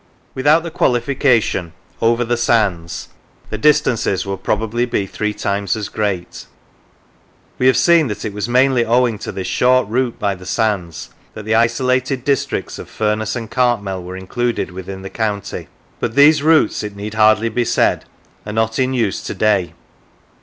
Without 0.33 0.63
the 0.63 0.71
qualification" 0.71 1.73
over 2.11 2.25
the 2.25 2.35
sands," 2.35 3.09
the 3.51 3.57
distances 3.59 4.25
would 4.25 4.41
probably 4.41 4.83
be 4.83 5.05
three 5.05 5.31
times 5.31 5.75
as 5.75 5.89
great. 5.89 6.47
We 7.59 7.67
have 7.67 7.77
seen 7.77 8.07
that 8.07 8.25
it 8.25 8.33
was 8.33 8.49
mainly 8.49 8.83
owing 8.83 9.19
to 9.19 9.31
this 9.31 9.45
short 9.45 9.87
route 9.87 10.17
by 10.17 10.33
the 10.33 10.47
sands 10.47 11.11
that 11.35 11.45
the 11.45 11.53
isolated 11.53 12.25
districts 12.25 12.79
of 12.79 12.89
Furness 12.89 13.35
and 13.35 13.51
Cartmel 13.51 14.01
were 14.01 14.17
in 14.17 14.25
cluded 14.25 14.71
within 14.71 15.03
the 15.03 15.09
county; 15.11 15.67
but 15.99 16.15
these 16.15 16.41
routes, 16.41 16.81
it 16.81 16.95
need 16.95 17.13
hardly 17.13 17.47
be 17.49 17.63
said, 17.63 18.05
are 18.43 18.53
not 18.53 18.79
in 18.79 18.95
use 18.95 19.21
to 19.21 19.35
day. 19.35 19.75